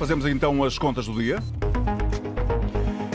[0.00, 1.38] Fazemos então as contas do dia.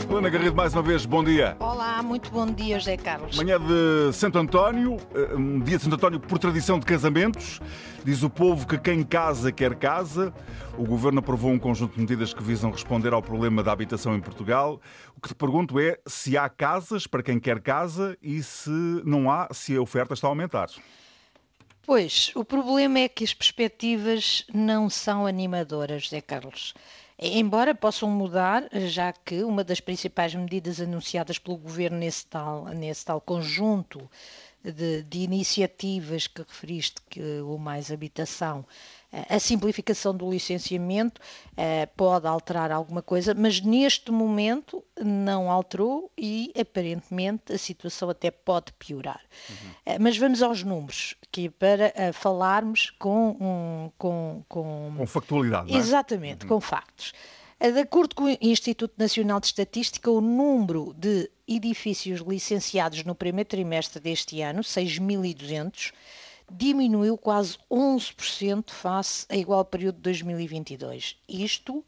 [0.08, 1.56] Helena Garrido, mais uma vez, bom dia.
[1.58, 3.36] Olá, muito bom dia, José Carlos.
[3.36, 7.60] Manhã de Santo António, eh, um dia de Santo António por tradição de casamentos.
[8.04, 10.32] Diz o povo que quem casa quer casa.
[10.78, 14.20] O governo aprovou um conjunto de medidas que visam responder ao problema da habitação em
[14.20, 14.80] Portugal.
[15.16, 18.70] O que te pergunto é se há casas para quem quer casa e se
[19.04, 20.68] não há, se a oferta está a aumentar.
[21.86, 26.74] Pois, o problema é que as perspectivas não são animadoras, José Carlos.
[27.16, 33.04] Embora possam mudar, já que uma das principais medidas anunciadas pelo governo nesse tal, nesse
[33.04, 34.10] tal conjunto
[34.72, 38.64] de, de iniciativas que referiste, que o Mais Habitação,
[39.28, 41.20] a simplificação do licenciamento
[41.52, 48.30] uh, pode alterar alguma coisa, mas neste momento não alterou e aparentemente a situação até
[48.30, 49.20] pode piorar.
[49.48, 49.94] Uhum.
[49.94, 54.94] Uh, mas vamos aos números, que é para falarmos com, um, com, com...
[54.96, 55.72] com factualidade.
[55.72, 55.76] É?
[55.76, 56.48] Exatamente, uhum.
[56.48, 57.12] com factos.
[57.58, 63.48] De acordo com o Instituto Nacional de Estatística, o número de edifícios licenciados no primeiro
[63.48, 65.92] trimestre deste ano, 6.200,
[66.52, 71.16] diminuiu quase 11% face a igual período de 2022.
[71.26, 71.82] Isto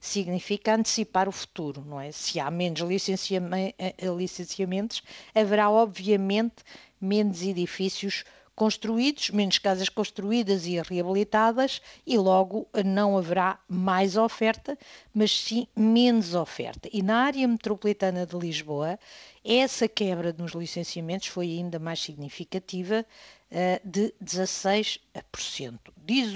[0.00, 2.10] significa antecipar o futuro, não é?
[2.10, 6.64] Se há menos eh, licenciamentos, haverá obviamente
[7.00, 14.78] menos edifícios construídos, menos casas construídas e reabilitadas e logo não haverá mais oferta,
[15.14, 16.88] mas sim menos oferta.
[16.92, 18.98] E na área metropolitana de Lisboa,
[19.44, 23.04] essa quebra nos licenciamentos foi ainda mais significativa,
[23.52, 25.78] uh, de 16%.
[26.04, 26.32] Diz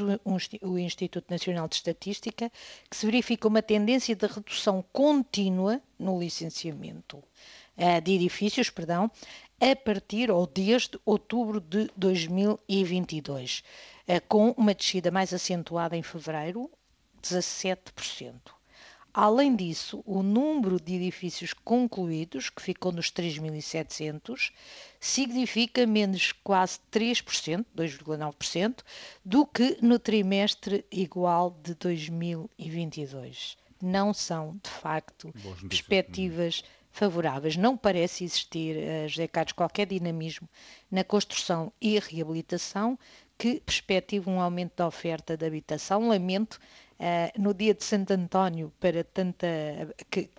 [0.62, 2.50] o, Instituto Nacional de Estatística
[2.88, 9.10] que se verifica uma tendência de redução contínua no licenciamento uh, de edifícios, perdão,
[9.60, 13.62] a partir ou desde outubro de 2022,
[14.08, 16.70] uh, com uma descida mais acentuada em fevereiro,
[17.22, 18.56] 17%.
[19.18, 24.52] Além disso, o número de edifícios concluídos, que ficou nos 3.700,
[25.00, 28.80] significa menos quase 3%, 2,9%,
[29.24, 33.56] do que no trimestre igual de 2022.
[33.80, 35.32] Não são, de facto,
[35.66, 36.62] perspectivas
[36.96, 37.56] favoráveis.
[37.56, 40.48] Não parece existir, uh, José Carlos, qualquer dinamismo
[40.90, 42.98] na construção e reabilitação
[43.38, 46.08] que perspectiva um aumento da oferta de habitação.
[46.08, 46.58] Lamento
[46.98, 49.46] uh, no dia de Santo António para tanta.
[50.10, 50.30] Que,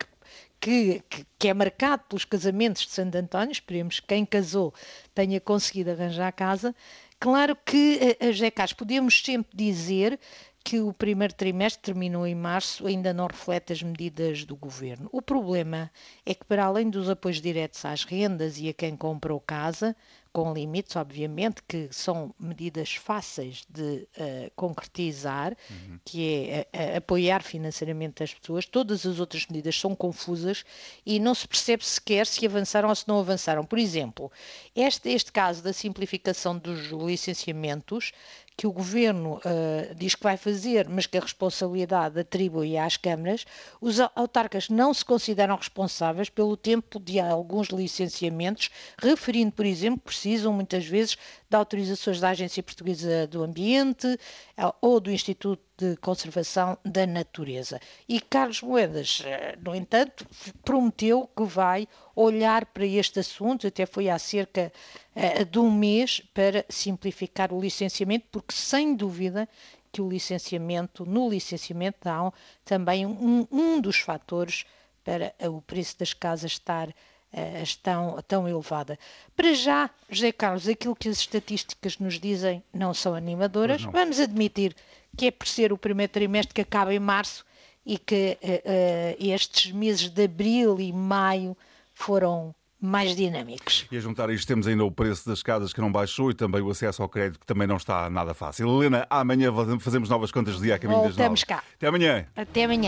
[0.59, 1.03] que,
[1.37, 4.73] que, é marcado pelos casamentos de Santo António, esperemos que quem casou
[5.13, 6.75] tenha conseguido arranjar a casa.
[7.19, 10.19] Claro que, uh, José Carlos, podemos sempre dizer
[10.67, 15.07] que o primeiro trimestre terminou em março ainda não reflete as medidas do governo.
[15.13, 15.89] O problema
[16.25, 19.95] é que, para além dos apoios diretos às rendas e a quem comprou casa,
[20.37, 25.99] com limites, obviamente, que são medidas fáceis de uh, concretizar, uhum.
[26.05, 28.67] que é uh, apoiar financeiramente as pessoas.
[28.67, 30.63] Todas as outras medidas são confusas
[31.03, 33.65] e não se percebe sequer se avançaram ou se não avançaram.
[33.65, 34.31] Por exemplo,
[34.75, 38.11] este, este caso da simplificação dos licenciamentos
[38.57, 43.45] que o governo uh, diz que vai fazer, mas que a responsabilidade atribui às câmaras,
[43.79, 50.15] os autarcas não se consideram responsáveis pelo tempo de alguns licenciamentos, referindo, por exemplo, que
[50.27, 51.17] precisam muitas vezes
[51.49, 54.19] de autorizações da Agência Portuguesa do Ambiente
[54.57, 57.79] eh, ou do Instituto de Conservação da Natureza.
[58.09, 60.27] E Carlos Moedas, eh, no entanto,
[60.65, 64.71] prometeu que vai olhar para este assunto, até foi há cerca
[65.15, 69.47] uh, de um mês, para simplificar o licenciamento, porque sem dúvida
[69.93, 72.33] que o licenciamento, no licenciamento há
[72.65, 74.65] também um, um dos fatores
[75.05, 76.93] para o preço das casas estar
[77.33, 78.97] uh, tão, tão elevada.
[79.35, 83.83] Para já, José Carlos, aquilo que as estatísticas nos dizem não são animadoras.
[83.83, 84.75] Vamos admitir
[85.15, 87.45] que é por ser o primeiro trimestre que acaba em março
[87.85, 91.55] e que uh, uh, estes meses de abril e maio
[91.93, 93.87] foram mais dinâmicos.
[93.91, 96.33] E a juntar a isto temos ainda o preço das casas que não baixou e
[96.33, 98.67] também o acesso ao crédito que também não está nada fácil.
[98.67, 101.63] Helena, amanhã fazemos novas contas de dia a caminho Voltamos das cá.
[101.73, 102.27] Até amanhã.
[102.35, 102.81] Até amanhã.